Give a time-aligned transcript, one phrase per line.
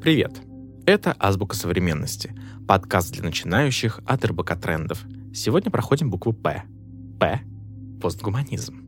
[0.00, 0.40] Привет!
[0.86, 2.34] Это «Азбука современности»—
[2.66, 5.04] подкаст для начинающих от РБК трендов.
[5.34, 6.62] Сегодня проходим букву «П».
[7.20, 7.40] «П»—
[8.00, 8.82] постгуманизм.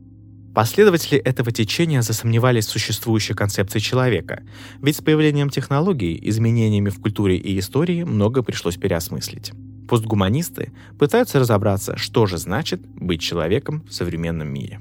[0.55, 4.41] Последователи этого течения засомневались в существующей концепции человека,
[4.81, 9.51] ведь с появлением технологий, изменениями в культуре и истории много пришлось переосмыслить.
[9.87, 14.79] Постгуманисты пытаются разобраться, что же значит быть человеком в современном мире.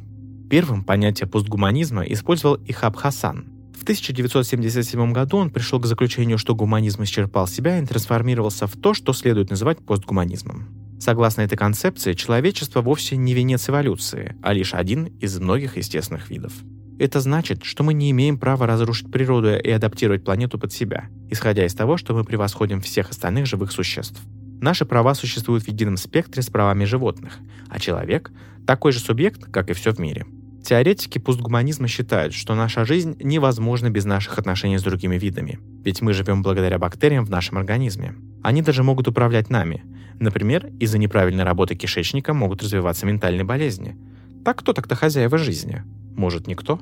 [0.49, 3.53] Первым понятие постгуманизма использовал Ихаб Хасан.
[3.83, 8.95] В 1977 году он пришел к заключению, что гуманизм исчерпал себя и трансформировался в то,
[8.95, 10.69] что следует называть постгуманизмом.
[11.01, 16.53] Согласно этой концепции, человечество вовсе не венец эволюции, а лишь один из многих естественных видов.
[17.01, 21.67] Это значит, что мы не имеем права разрушить природу и адаптировать планету под себя, исходя
[21.67, 24.21] из того, что мы превосходим всех остальных живых существ.
[24.61, 28.31] Наши права существуют в едином спектре с правами животных, а человек—
[28.65, 30.25] такой же субъект, как и все в мире.
[30.63, 36.13] Теоретики постгуманизма считают, что наша жизнь невозможна без наших отношений с другими видами, ведь мы
[36.13, 38.15] живем благодаря бактериям в нашем организме.
[38.43, 39.83] Они даже могут управлять нами.
[40.21, 43.97] Например, из-за неправильной работы кишечника могут развиваться ментальные болезни.
[44.45, 45.83] Так кто так-то хозяева жизни?
[46.17, 46.81] Может, никто?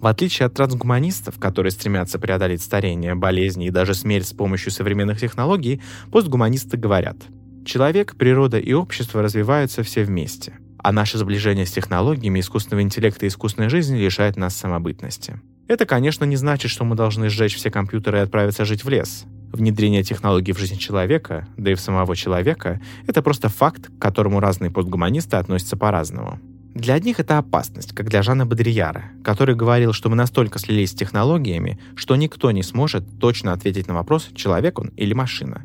[0.00, 5.18] В отличие от трансгуманистов, которые стремятся преодолеть старение, болезни и даже смерть с помощью современных
[5.18, 7.16] технологий, постгуманисты говорят,
[7.64, 13.28] человек, природа и общество развиваются все вместе, а наше сближение с технологиями искусственного интеллекта и
[13.28, 15.40] искусственной жизни лишает нас самобытности.
[15.66, 19.24] Это, конечно, не значит, что мы должны сжечь все компьютеры и отправиться жить в лес.
[19.52, 24.40] Внедрение технологий в жизнь человека, да и в самого человека, это просто факт, к которому
[24.40, 26.40] разные постгуманисты относятся по-разному.
[26.74, 30.94] Для одних это опасность, как для Жана Бодрияра, который говорил, что мы настолько слились с
[30.94, 35.62] технологиями, что никто не сможет точно ответить на вопрос, человек он или машина.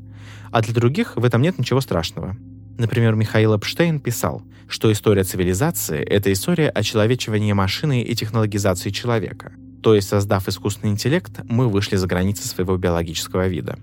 [0.51, 2.35] А для других в этом нет ничего страшного.
[2.77, 9.53] Например, Михаил Эпштейн писал, что история цивилизации— это история очеловечивания машины и технологизации человека.
[9.83, 13.77] То есть, создав искусственный интеллект, мы вышли за границы своего биологического вида.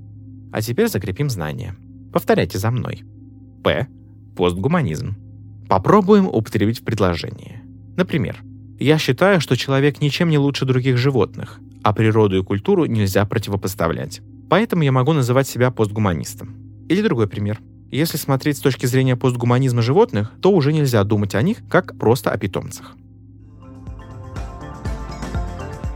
[0.53, 1.77] А теперь закрепим знания.
[2.13, 3.05] Повторяйте за мной.
[3.63, 3.87] П.
[4.37, 5.17] Постгуманизм.
[5.69, 7.61] Попробуем употребить в предложении.
[7.97, 8.43] Например,
[8.81, 14.23] я считаю, что человек ничем не лучше других животных, а природу и культуру нельзя противопоставлять.
[14.49, 16.57] Поэтому я могу называть себя постгуманистом.
[16.89, 17.61] Или другой пример.
[17.91, 22.31] Если смотреть с точки зрения постгуманизма животных, то уже нельзя думать о них как просто
[22.31, 22.93] о питомцах.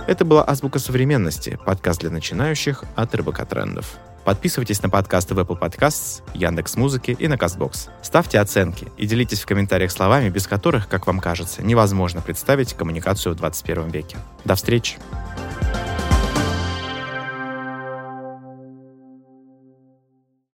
[0.09, 3.99] Это была «Азбука современности», подкаст для начинающих от РБК Трендов.
[4.25, 7.91] Подписывайтесь на подкасты в Apple Podcasts, Яндекс Музыки и на Castbox.
[8.03, 13.35] Ставьте оценки и делитесь в комментариях словами, без которых, как вам кажется, невозможно представить коммуникацию
[13.35, 14.17] в 21 веке.
[14.45, 14.99] До встречи!